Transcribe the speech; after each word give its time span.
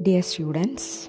Dear 0.00 0.22
students, 0.22 1.08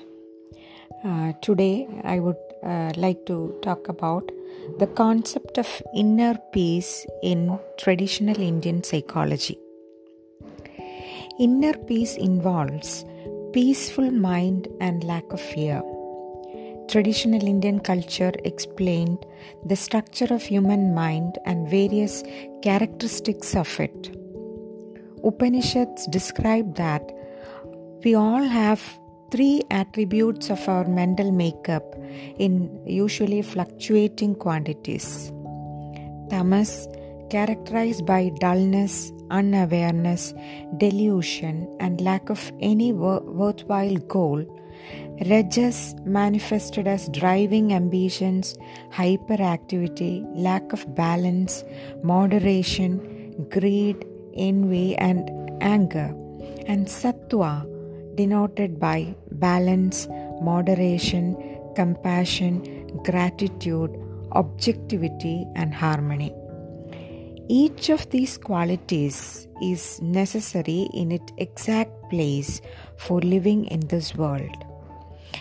uh, 1.06 1.34
today 1.44 1.88
I 2.04 2.20
would 2.20 2.40
uh, 2.64 2.92
like 2.98 3.24
to 3.28 3.56
talk 3.62 3.88
about 3.88 4.32
the 4.80 4.88
concept 4.88 5.60
of 5.60 5.68
inner 5.96 6.40
peace 6.52 7.06
in 7.22 7.60
traditional 7.78 8.42
Indian 8.42 8.84
psychology. 8.84 9.60
Inner 11.40 11.74
peace 11.74 12.18
involves 12.18 13.06
peaceful 13.54 14.10
mind 14.10 14.68
and 14.82 15.04
lack 15.04 15.32
of 15.34 15.40
fear. 15.40 15.84
Traditional 16.88 17.46
Indian 17.46 17.80
culture 17.82 18.34
explained 18.44 19.24
the 19.68 19.76
structure 19.76 20.34
of 20.34 20.42
human 20.42 20.96
mind 20.96 21.38
and 21.46 21.70
various 21.70 22.24
characteristics 22.64 23.56
of 23.56 23.80
it. 23.80 24.16
Upanishads 25.24 26.08
describe 26.08 26.76
that 26.76 27.04
we 28.04 28.16
all 28.16 28.44
have 28.44 28.82
three 29.32 29.62
attributes 29.70 30.50
of 30.50 30.68
our 30.68 30.86
mental 30.86 31.32
makeup 31.32 31.96
in 32.38 32.82
usually 32.86 33.42
fluctuating 33.42 34.36
quantities. 34.36 35.32
Tamas, 36.30 36.88
characterized 37.30 38.06
by 38.06 38.32
dullness, 38.40 39.12
unawareness, 39.30 40.34
delusion, 40.78 41.68
and 41.80 42.02
lack 42.02 42.30
of 42.30 42.52
any 42.60 42.94
wor- 42.94 43.22
worthwhile 43.22 43.98
goal. 43.98 44.46
Rajas, 45.30 45.96
manifested 46.06 46.88
as 46.88 47.10
driving 47.10 47.74
ambitions, 47.74 48.58
hyperactivity, 48.92 50.26
lack 50.34 50.72
of 50.72 50.96
balance, 50.96 51.64
moderation, 52.02 53.46
greed, 53.50 54.06
envy, 54.36 54.96
and 54.96 55.30
anger. 55.62 56.16
And 56.66 56.88
Sattva, 56.88 57.66
denoted 58.20 58.80
by 58.80 59.16
balance, 59.32 60.08
moderation, 60.42 61.28
compassion, 61.76 62.54
gratitude, 63.10 63.92
objectivity, 64.34 65.48
and 65.56 65.74
harmony. 65.74 66.34
Each 67.48 67.90
of 67.90 68.10
these 68.10 68.38
qualities 68.38 69.48
is 69.62 70.02
necessary 70.02 70.82
in 70.94 71.12
its 71.12 71.32
exact 71.38 71.94
place 72.10 72.62
for 72.98 73.22
living 73.22 73.66
in 73.66 73.88
this 73.88 74.14
world. 74.16 74.66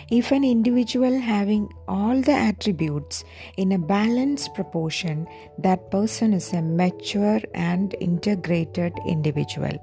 If 0.09 0.31
an 0.31 0.43
individual 0.43 1.19
having 1.19 1.69
all 1.87 2.21
the 2.21 2.37
attributes 2.49 3.23
in 3.57 3.71
a 3.73 3.77
balanced 3.77 4.55
proportion, 4.55 5.27
that 5.59 5.91
person 5.91 6.33
is 6.33 6.51
a 6.53 6.61
mature 6.61 7.41
and 7.53 7.95
integrated 7.99 8.93
individual. 9.05 9.77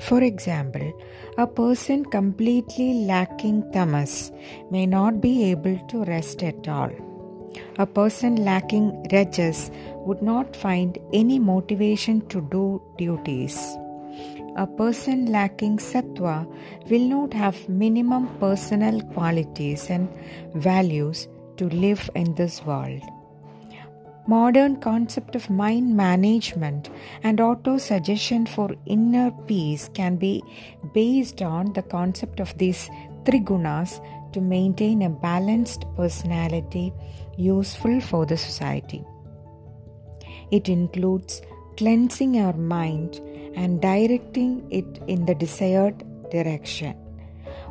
For 0.00 0.22
example, 0.22 0.92
a 1.36 1.46
person 1.46 2.04
completely 2.04 3.04
lacking 3.04 3.70
tamas 3.72 4.32
may 4.70 4.86
not 4.86 5.20
be 5.20 5.44
able 5.50 5.78
to 5.88 6.04
rest 6.04 6.42
at 6.42 6.68
all. 6.68 6.90
A 7.78 7.86
person 7.86 8.36
lacking 8.44 9.06
rajas 9.12 9.70
would 10.06 10.22
not 10.22 10.56
find 10.56 10.98
any 11.12 11.38
motivation 11.38 12.26
to 12.28 12.40
do 12.50 12.82
duties. 12.96 13.56
A 14.56 14.66
person 14.66 15.26
lacking 15.26 15.78
sattva 15.78 16.46
will 16.88 17.06
not 17.08 17.32
have 17.34 17.68
minimum 17.68 18.28
personal 18.38 19.00
qualities 19.12 19.88
and 19.90 20.08
values 20.54 21.28
to 21.56 21.68
live 21.68 22.10
in 22.14 22.34
this 22.34 22.64
world 22.64 23.02
modern 24.26 24.80
concept 24.80 25.34
of 25.34 25.50
mind 25.50 25.96
management 25.96 26.90
and 27.22 27.40
auto 27.40 27.78
suggestion 27.78 28.46
for 28.46 28.70
inner 28.86 29.30
peace 29.46 29.88
can 29.94 30.16
be 30.16 30.42
based 30.94 31.42
on 31.42 31.72
the 31.72 31.82
concept 31.82 32.40
of 32.40 32.56
these 32.58 32.88
trigunas 33.24 34.00
to 34.32 34.40
maintain 34.40 35.02
a 35.02 35.10
balanced 35.10 35.84
personality 35.96 36.92
useful 37.36 38.00
for 38.00 38.26
the 38.26 38.36
society. 38.36 39.04
It 40.50 40.68
includes 40.68 41.42
cleansing 41.76 42.38
our 42.40 42.52
mind 42.52 43.20
and 43.56 43.80
directing 43.80 44.66
it 44.70 45.02
in 45.06 45.26
the 45.26 45.34
desired 45.34 46.04
direction. 46.30 46.96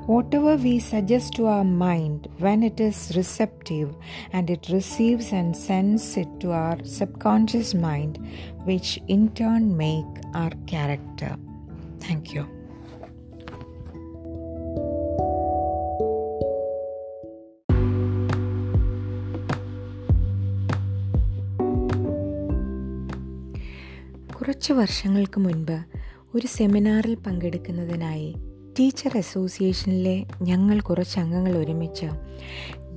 Whatever 0.10 0.56
we 0.56 0.80
suggest 0.80 1.36
to 1.36 1.46
our 1.46 1.64
mind 1.64 2.30
when 2.40 2.64
it 2.64 2.80
is 2.80 3.12
receptive 3.16 3.96
and 4.34 4.50
it 4.50 4.68
receives 4.70 5.32
and 5.32 5.56
sends 5.56 6.18
it 6.18 6.28
to 6.40 6.50
our 6.52 6.84
subconscious 6.84 7.76
mind, 7.76 8.18
which 8.66 9.00
in 9.08 9.30
turn 9.36 9.78
make 9.78 10.12
our 10.34 10.50
character. 10.66 11.38
Thank 12.00 12.34
you. 12.34 12.46
കുറച്ച് 24.36 24.74
വർഷങ്ങൾക്ക് 24.74 25.40
മുൻപ് 25.46 25.78
ഒരു 26.36 26.48
സെമിനാറിൽ 26.56 27.14
പങ്കെടുക്കുന്നതിനായി 27.26 28.30
teacher 28.80 29.18
അസോസിയേഷനിലെ 29.18 30.26
ഞങ്ങൾ 30.42 30.80
കുറച്ച് 30.80 31.20
അംഗങ്ങൾ 31.20 31.58
ഒരുമിച്ച് 31.58 32.06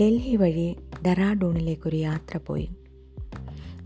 ഡൽഹി 0.01 0.37
വഴി 0.37 0.77
ഡെറാഡൂണിലേക്കൊരു 1.07 1.97
യാത്ര 1.97 2.41
പോയി. 2.47 2.69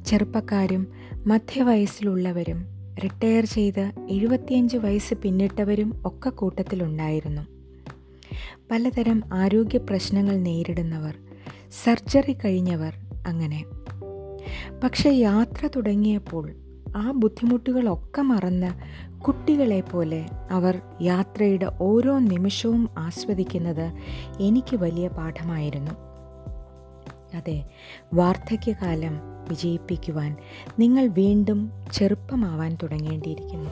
ചെറുപ്പക്കാരും 0.06 0.86
മധ്യവയസ്സിലുള്ളവരും 1.26 2.64
റിട്ടയർ 3.04 3.44
ചെയ്ത് 3.44 3.92
എഴുപത്തിയഞ്ച് 4.10 4.76
വയസ്സ് 4.76 5.14
പിന്നിട്ടവരും 5.14 6.02
ഒക്കെ 6.04 6.30
കൂട്ടത്തിലുണ്ടായിരുന്നു. 6.30 7.42
പലതരം 8.70 9.22
ആരോഗ്യ 9.32 9.78
പ്രശ്നങ്ങൾ 9.78 10.36
നേരിടുന്നവർ 10.36 11.14
സർജറി 11.84 12.32
കഴിഞ്ഞവർ 12.32 12.92
അങ്ങനെ. 13.26 13.64
പക്ഷേ 14.84 15.10
യാത്ര 15.10 15.68
തുടങ്ങിയപ്പോൾ 15.76 16.54
ആ 16.96 17.10
ബുദ്ധിമുട്ടുകളൊക്കെ 17.10 18.22
മറന്ന് 18.22 18.70
കുട്ടികളെ 19.20 19.80
പോലെ 19.80 20.26
അവർ 20.50 20.80
യാത്രയുടെ 21.02 21.72
ഓരോ 21.80 22.18
നിമിഷവും 22.18 22.88
ആസ്വദിക്കുന്നത് 22.98 23.92
എനിക്ക് 24.40 24.76
വലിയ 24.76 25.08
പാഠമായിരുന്നു. 25.08 25.90
അതെ 27.36 27.70
വാർദ്ധക്യകാലം 28.14 29.18
വിജയിപ്പിക്കുവാൻ 29.48 30.36
നിങ്ങൾ 30.78 31.06
വീണ്ടും 31.06 31.70
ചെറുപ്പമാവാൻ 31.92 32.78
തുടങ്ങേണ്ടിയിരിക്കുന്നു. 32.82 33.70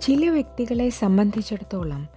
ചില 0.00 0.28
വ്യക്തികളെ 0.28 0.88
സംബന്ധിച്ചിടത്തോളം 0.88 2.08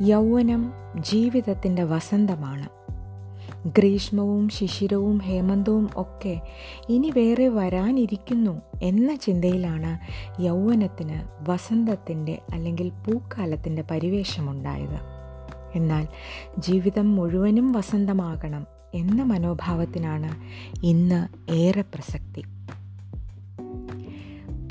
യൗവനം 0.00 0.72
ജീവിതത്തിന്റെ 1.00 1.84
വസന്തമാണ്. 1.84 2.77
ഗ്രീഷ്മവും 3.66 4.48
ശിശിരവും 4.48 5.18
ഹേമന്തവും 5.18 5.90
ഒക്കെ 5.96 6.40
ഇനി 6.88 7.12
വേറെ 7.16 7.48
വരാനിരിക്കുന്നു 7.48 8.62
എന്ന 8.82 9.14
ചിന്തയിലാണ് 9.14 9.98
യൗവനത്തിന് 10.42 11.50
വസന്തത്തിന്റെ 11.50 12.38
അല്ലെങ്കിൽ 12.52 12.88
പൂക്കാലത്തിന്റെ 12.88 13.84
പരിവേഷമുണ്ടായത്. 13.90 14.98
എന്നാൽ 15.74 16.08
ജീവിതം 16.58 17.16
മുഴുവനും 17.16 17.72
വസന്തമാകണം 17.72 18.66
എന്ന 18.94 19.22
മനോഭാവത്തിനാണ് 19.22 20.34
ഇന്ന് 20.86 21.50
ഏറെ 21.52 21.80
പ്രസക്തി. 21.80 22.44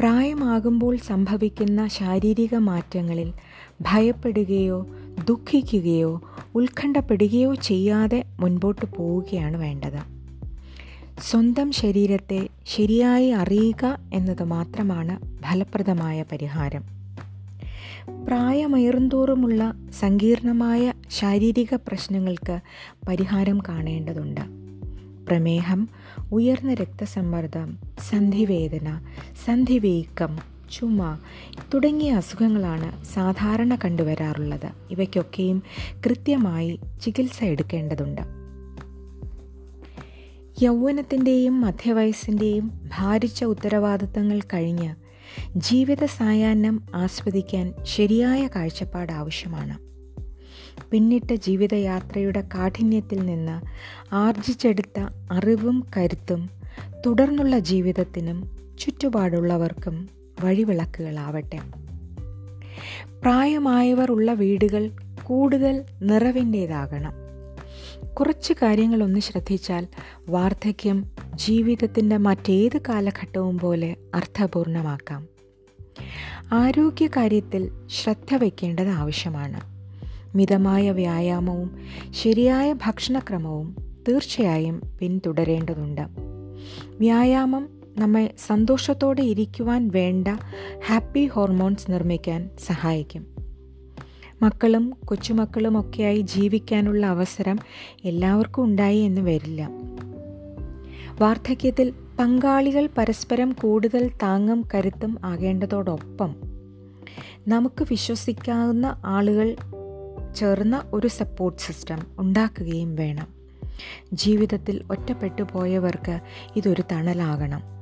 പ്രായമാകുമ്പോൾ 0.01 0.97
സംഭവിക്കുന്ന 0.97 1.87
ശാരീരിക 1.87 2.55
മാറ്റങ്ങളിൽ 2.55 3.33
ഭയപ്പെടുകയോ 3.81 4.87
ദുഃഖിക്കുകയോ 5.27 6.21
ഉത്കണ്ഠപ്പെടുകയോ 6.55 7.55
ചെയ്യാതെ 7.55 8.23
മുൻപോട്ട് 8.39 8.85
പോവുകയാണ് 8.95 9.57
വേണ്ടത്. 9.57 10.17
സ്വന്തം 11.21 11.71
ശരീരത്തെ 11.71 12.49
ശരിയായി 12.65 13.29
അറിയുക 13.29 13.99
എന്നത് 14.13 14.43
മാത്രമാണ് 14.43 15.41
ഫലപ്രദമായ 15.41 16.25
പരിഹാരം. 16.31 16.83
പ്രായമേറുന്തോറുമുള്ള 18.27 19.73
സങ്കീർണമായ 19.99 20.93
ശാരീരിക 21.09 21.75
പ്രശ്നങ്ങൾക്ക് 21.75 22.59
പരിഹാരം 23.07 23.59
കാണേണ്ടതുണ്ട്. 23.69 24.41
പ്രമേഹം 25.27 25.89
ഉയർന്ന 26.31 26.73
രക്തസമ്മർദ്ദം 26.73 27.77
സന്ധിവേദന 28.09 29.01
സന്ധിവീക്കം 29.45 30.56
ചുമ 30.71 31.17
തുടങ്ങിയ 31.73 32.11
അസുഖങ്ങളാണ് 32.11 33.05
സാധാരണ 33.05 33.75
കണ്ടുവരാറുള്ളത്. 33.75 34.69
ഇവയ്ക്കൊക്കെയും 34.91 35.63
കൃത്യമായി 36.05 36.79
ചികിത്സ 37.01 37.43
എടുക്കേണ്ടതുണ്ട്. 37.43 38.21
യൗവനത്തിന്റെയും 40.61 41.61
മധ്യവയസ്സിന്റെയും 41.61 42.89
ഭാരിച്ച 42.97 43.43
ഉത്തരവാദിത്തങ്ങൾ 43.43 44.39
കഴിഞ്ഞ് 44.39 44.95
ജീവിത 45.57 46.05
സായാഹ്നം 46.05 46.83
ആസ്വദിക്കാൻ 46.95 47.73
ശരിയായ 47.83 48.47
കാഴ്ചപ്പാട് 48.47 49.11
ആവശ്യമാണ്. 49.11 49.87
പിന്നിട്ട 50.91 51.33
ജീവിതയാത്രയുടെ 51.33 52.41
കാഠിന്യത്തിൽ 52.41 53.25
നിന്ന് 53.25 53.61
ആർജിച്ചെടുത്ത 54.15 54.99
അറിവും 55.31 55.87
കരുത്തും 55.97 56.49
തുടർന്നുള്ള 57.05 57.59
ജീവിതത്തിനും 57.59 58.57
ചുറ്റുപാടുള്ളവർക്കും 58.79 60.16
വഴിവിളക്കുകളാവട്ടെ. 60.43 61.59
പ്രായമായവർ 63.21 64.11
ഉള്ള 64.11 64.33
വീടുകൾ 64.33 64.91
കൂടുതൽ 65.23 65.83
നിറവിന്റേതാകണം. 66.01 67.27
കുറച്ച് 68.19 68.53
കാര്യങ്ങളൊന്ന് 68.53 69.19
ശ്രദ്ധിച്ചാൽ 69.19 69.87
വാർദ്ധക്യം 70.29 71.05
ജീവിതത്തിന്റെ 71.35 72.17
മറ്റേത് 72.17 72.81
കാലഘട്ടവും 72.89 73.59
പോലെ 73.59 73.95
അർത്ഥപൂർണമാക്കാം. 74.15 75.27
ആരോഗ്യകാര്യത്തിൽ 76.51 77.87
ശ്രദ്ധ 77.87 78.35
വയ്ക്കേണ്ടത് 78.35 78.87
ആവശ്യമാണ്. 78.87 79.77
മിതമായ 80.37 80.91
വ്യായാമവും 80.91 81.77
ശരിയായ 82.11 82.73
ഭക്ഷണക്രമവും 82.73 83.75
തീർച്ചയായും 84.07 84.81
പിന്തുടരേണ്ടതുണ്ട്. 84.99 86.01
വ്യായാമം 86.99 87.76
നമ്മെ 87.97 88.33
സന്തോഷത്തോടെ 88.47 89.21
ഇരിക്കുവാൻ 89.21 89.87
വേണ്ട 89.87 90.27
ഹാപ്പി 90.87 91.25
ഹോർമോൺസ് 91.25 91.91
നിർമ്മിക്കാൻ 91.91 92.49
സഹായിക്കും. 92.59 93.27
മക്കളും 94.41 94.93
കൊച്ചുമക്കളും 95.05 95.79
ഒക്കെയായി 95.79 96.21
ജീവിക്കാനുള്ള 96.21 97.05
അവസരം 97.05 97.59
എല്ലാവർക്കും 98.05 98.63
ഉണ്ടായി 98.63 98.97
എന്ന് 98.97 99.21
വരില്ല. 99.21 99.69
വാർദ്ധക്യത്തിൽ 101.19 101.93
പങ്കാളികൾ 102.19 102.89
പരസ്പരം 102.97 103.51
കൂടുതൽ 103.51 104.11
താങ്ങും 104.23 104.63
കരുത്തും 104.75 105.17
ആകേണ്ടതോടൊപ്പം 105.23 106.35
നമുക്ക് 107.47 107.85
വിശ്വസിക്കാവുന്ന 107.89 109.01
ആളുകൾ 109.05 109.55
ചേർന്ന 110.35 110.83
ഒരു 110.93 111.07
സപ്പോർട്ട് 111.07 111.61
സിസ്റ്റം 111.61 111.99
ഉണ്ടാക്കുകയും 112.19 112.95
വേണം. 112.95 113.27
ജീവിതത്തിൽ 114.13 114.83
ഒറ്റപ്പെട്ടു 114.91 115.43
പോയവർക്ക് 115.51 116.19
ഇതൊരു 116.55 116.83
തണലാകണം. 116.91 117.76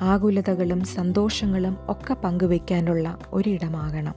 ആകുലതകളും 0.00 0.84
സന്തോഷങ്ങളും 0.84 1.78
ഒക്കെ 1.88 2.14
പങ്കുവയ്ക്കാനുള്ള 2.14 3.18
ഒരിടമാകണം. 3.32 4.14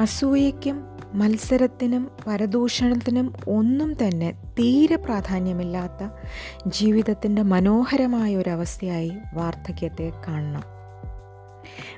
അസൂയയ്ക്കും 0.00 0.98
മത്സരത്തിനും 1.14 2.10
പരദൂഷണത്തിനും 2.26 3.32
ഒന്നും 3.48 3.94
തന്നെ 3.94 4.30
തീരെ 4.30 4.96
പ്രാധാന്യമില്ലാത്ത 4.96 6.08
ജീവിതത്തിന്റെ 6.66 7.42
മനോഹരമായ 7.42 8.36
ഒരവസ്ഥയായി 8.36 9.12
വാർദ്ധക്യത്തെ 9.34 10.12
കാണണം. 10.28 10.62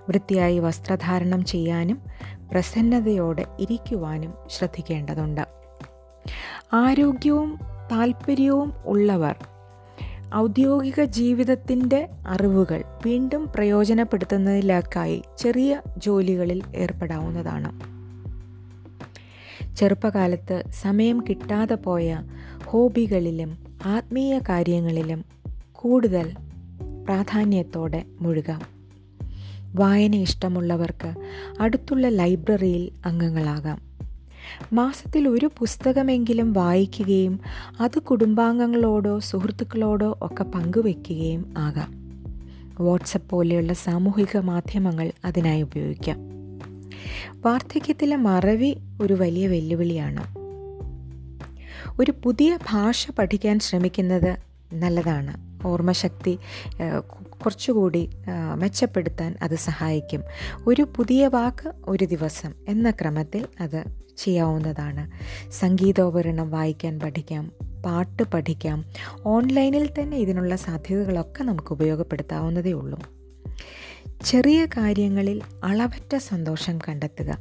വൃത്തിയായി 0.09 0.59
വസ്ത്രധാരണം 0.59 1.45
ചെയ്യാനും 1.45 2.03
പ്രസന്നതയോടെ 2.51 3.47
ഇരിക്കുവാനും 3.61 4.35
ശ്രദ്ധിക്കേണ്ടതുണ്ട്. 4.51 5.47
ആരോഗ്യവും 6.73 7.61
താല്പര്യവും 7.93 8.75
ഉള്ളവർ 8.85 9.35
ഔദ്യോഗിക 10.35 11.05
ജീവിതത്തിന്റെ 11.05 12.09
അറിവുകൾ 12.27 12.83
വീണ്ടും 13.07 13.49
പ്രയോജനപ്പെടുത്തുന്നതിലേക്കായി 13.55 15.23
ചെറിയ 15.39 15.81
ജോലികളിൽ 15.99 16.63
ഏർപ്പെടാവുന്നതാണ്. 16.77 18.01
ചെറുപ്പകാലത്ത് 19.77 20.65
സമയം 20.71 21.25
കിട്ടാതെ 21.29 21.75
പോയ 21.75 22.19
ഹോബികളിലും 22.65 23.59
ആത്മീയ 23.85 24.39
കാര്യങ്ങളിലും 24.39 25.25
കൂടുതൽ 25.73 26.33
പ്രാധാന്യത്തോടെ 27.05 28.05
മുഴുകാം. 28.21 28.61
വായന 29.75 30.15
ഇഷ്ടമുള്ളവർക്ക് 30.15 31.15
അടുത്തുള്ള 31.61 32.09
ലൈബ്രറിയിൽ 32.09 32.91
അംഗങ്ങളാകാം. 33.07 33.90
മാസത്തിൽ 34.73 35.29
ഒരു 35.29 35.51
പുസ്തകമെങ്കിലും 35.59 36.53
വായിക്കുകയും 36.53 37.41
അത് 37.81 37.99
കുടുംബാംഗങ്ങളോടോ 37.99 39.19
സുഹൃത്തുക്കളോടോ 39.19 40.19
ഒക്കെ 40.23 40.43
പങ്കുവെക്കുകയും 40.43 41.55
ആകാം. 41.59 42.01
വാട്സപ്പ് 42.81 43.31
പോലെയുള്ള 43.31 43.73
സാമൂഹിക 43.73 44.37
മാധ്യമങ്ങൾ 44.37 45.13
അതിനായി 45.25 45.63
ഉപയോഗിക്കാം. 45.63 46.19
വാർദ്ധക്യത്തിലെ 47.43 48.17
മറവി 48.17 48.77
ഒരു 49.01 49.15
വലിയ 49.15 49.47
വെല്ലുവിളിയാണ്. 49.47 50.41
ഒരു 52.01 52.13
പുതിയ 52.23 52.59
ഭാഷ 52.71 53.11
പഠിക്കാൻ 53.11 53.59
ശ്രമിക്കുന്നത് 53.59 54.37
നല്ലതാണ്. 54.73 55.51
ഓർമ്മശക്തി 55.67 56.39
കുറച്ചുകൂടി 57.45 58.11
മെച്ചപ്പെടുത്താൻ 58.55 59.37
അത് 59.43 59.57
സഹായിക്കും. 59.57 60.23
ഒരു 60.67 60.83
പുതിയ 60.97 61.27
വാക്ക് 61.27 61.73
ഒരു 61.89 62.05
ദിവസം 62.05 62.53
എന്ന 62.69 62.91
ക്രമത്തിൽ 62.91 63.47
അത് 63.61 63.85
ചെയ്യാവുന്നതാണ്. 64.19 65.11
സംഗീതോപകരണം 65.51 66.51
വായിക്കാൻ 66.51 67.01
പഠിക്കാം 67.01 67.53
പാട്ട് 67.87 68.23
പഠിക്കാം 68.23 68.85
ഓൺലൈനിൽ 69.27 69.91
തന്നെ 70.01 70.17
ഇതിനുള്ള 70.17 70.57
സാധ്യതകളൊക്കെ 70.57 71.45
നമുക്ക് 71.45 71.73
ഉപയോഗപ്പെടുത്താവുന്നതേ 71.73 72.73
ഉള്ളൂ. 72.73 72.99
ചെറിയ 74.25 74.65
കാര്യങ്ങളിൽ 74.65 75.41
അളവറ്റ 75.65 76.17
സന്തോഷം 76.17 76.79
കണ്ടെത്തുക. 76.79 77.39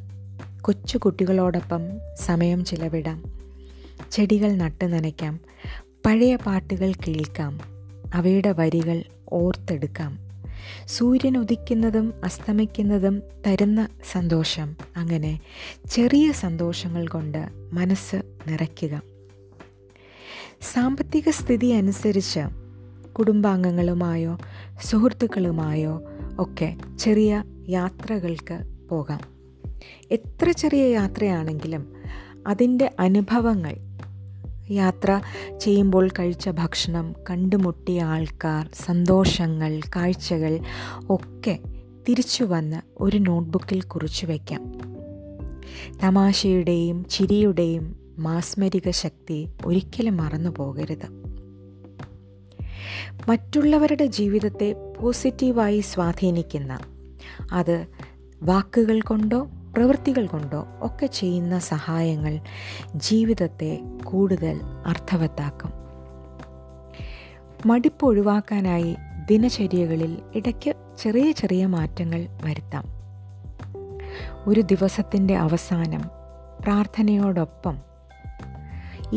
കൊച്ചു 0.62 0.98
കുട്ടികളോടൊപ്പം 0.98 1.82
സമയം 2.16 2.66
ചിലവിടാം. 2.66 3.24
ചെടികൾ 4.12 4.52
നട്ടു 4.56 4.86
നനയ്ക്കാം. 4.86 5.40
പഴയ 6.06 6.36
പാട്ടുകൾ 6.36 6.94
കേൾക്കാം. 6.94 7.60
അവയുടെ 8.14 8.52
വരികൾ 8.52 9.04
ഓർത്തെടുക്കാം. 9.32 10.20
സൂര്യൻ 10.86 11.38
ഉദിക്കുന്നതും 11.38 12.14
അസ്തമിക്കുന്നതും 12.24 13.22
തരുന്ന 13.48 13.88
സന്തോഷം. 14.12 14.76
അങ്ങനെ 14.98 15.40
ചെറിയ 15.90 16.32
സന്തോഷങ്ങൾ 16.32 17.08
കൊണ്ട് 17.08 17.48
മനസ്സ് 17.74 18.16
നിറയ്ക്കുക. 18.48 19.02
സാമ്പത്തിക 20.62 21.30
സ്ഥിതി 21.30 21.66
അനുസരിച്ച് 21.66 22.40
കുടുംബാംഗങ്ങളുമായോ 23.14 24.38
സുഹൃത്തുക്കളുമായോ 24.84 26.02
ഒക്കെ 26.40 26.78
ചെറിയ 27.00 27.44
യാത്രകൾക്ക് 27.70 28.60
പോകാം. 28.90 29.20
എത്ര 30.12 30.52
ചെറിയ 30.52 30.88
യാത്രയാണെങ്കിലും 30.88 31.94
അതിന്റെ 32.48 32.92
അനുഭവങ്ങൾ 33.00 33.89
യാത്ര 34.72 35.22
ചെയ്യുമ്പോൾ 35.60 36.08
കഴിച്ച 36.08 36.50
ഭക്ഷണം 36.50 37.16
കണ്ടുമുട്ടിയ 37.30 38.02
ആൾക്കാർ 38.02 38.70
സന്തോഷങ്ങൾ 38.74 39.80
കാഴ്ചകൾ 39.96 40.60
ഒക്കെ 41.10 41.60
തിരിച്ചു 42.10 42.44
വന്ന് 42.44 42.82
ഒരു 42.98 43.18
നോട്ട്ബുക്കിൽ 43.18 43.82
കുറിച്ചു 43.82 44.26
വയ്ക്കാം 44.26 44.74
തമാശയുടെയും 46.04 47.06
ചിരിയുടെയും 47.06 47.96
മാസ്മരിക 48.20 48.90
ശക്തി 48.90 49.48
ഒരിക്കലും 49.66 50.18
മറന്നു 50.18 50.50
പോകരുത്. 50.50 51.06
മറ്റുള്ളവരുടെ 53.30 54.06
ജീവിതത്തെ 54.06 54.76
പോസിറ്റീവായി 55.02 55.80
സ്വാധീനിക്കുന്ന 55.80 56.80
അത് 57.52 57.88
വാക്കുകൾ 58.44 59.02
കൊണ്ടോ 59.02 59.48
പ്രവൃത്തികൾ 59.76 60.26
കൊണ്ടോ 60.26 60.68
ഒക്കെ 60.82 61.06
ചെയ്യുന്ന 61.06 61.60
സഹായങ്ങൾ 61.60 62.40
ജീവിതത്തെ 62.96 63.80
കൂടുതൽ 64.04 64.60
അർത്ഥവത്താക്കും. 64.86 65.72
മടുപ്പ് 67.66 68.06
ഒഴിവാക്കാനായി 68.06 68.96
ദിനചര്യകളിൽ 69.30 70.18
ഇടയ്ക്ക് 70.36 70.76
ചെറിയ 70.98 71.32
ചെറിയ 71.32 71.66
മാറ്റങ്ങൾ 71.66 72.28
വരുത്താം. 72.46 72.84
ഒരു 74.48 74.62
ദിവസത്തിന്റെ 74.62 75.38
അവസാനം 75.38 76.02
പ്രാർത്ഥനയോടൊപ്പം 76.60 77.78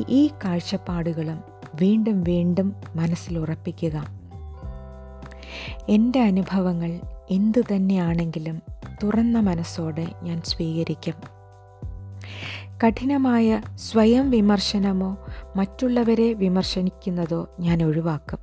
ഈ 0.09 0.31
കാഴ്ചപ്പാടുകളും 0.45 1.41
വീണ്ടും 1.75 2.23
വീണ്ടും 2.23 2.75
മനസ്സിലുറപ്പിക്കുക 2.97 4.05
എന്റെ 5.89 6.21
അനുഭവങ്ങൾ 6.21 7.01
എന്തു 7.31 7.61
തന്നെയാണെങ്കിലും 7.61 8.63
തുറന്ന 9.03 9.41
മനസ്സോടെ 9.41 10.07
ഞാൻ 10.23 10.43
സ്വീകരിക്കും. 10.45 11.15
കഠിനമായ 12.87 13.63
സ്വയം 13.75 14.31
വിമർശനമോ 14.31 15.19
മറ്റുള്ളവരെ 15.57 16.33
വിമർശിക്കുന്നതോ 16.33 17.57
ഞാൻ 17.61 17.83
ഒഴിവാക്കും. 17.83 18.39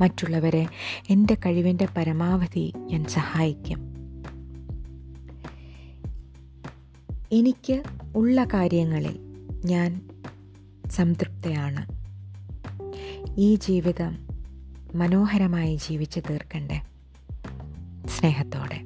മറ്റുള്ളവരെ 0.00 0.66
എന്റെ 1.10 1.34
കഴിവിന്റെ 1.34 1.88
പരമാവധി 1.96 2.72
ഞാൻ 2.76 3.04
സഹായിക്കും. 3.04 3.94
എനിക്ക് 7.32 7.82
ഉള്ള 8.16 8.44
കാര്യങ്ങളിൽ 8.44 9.18
ഞാൻ 9.64 10.00
സംതൃപ്തയാണ്. 10.90 11.86
ഈ 13.36 13.54
ജീവിതം 13.54 14.28
മനോഹരമായി 14.94 15.76
ജീവിച്ചു 15.76 16.20
തീർക്കണ്ടേ? 16.20 16.82
സ്നേഹത്തോടെ. 18.08 18.78